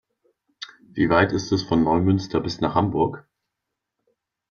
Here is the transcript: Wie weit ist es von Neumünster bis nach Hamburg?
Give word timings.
Wie 0.93 1.09
weit 1.11 1.31
ist 1.31 1.51
es 1.51 1.61
von 1.61 1.83
Neumünster 1.83 2.39
bis 2.39 2.59
nach 2.59 2.73
Hamburg? 2.73 3.27